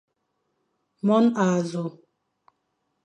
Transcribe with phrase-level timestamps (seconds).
[1.05, 1.83] Mon azo.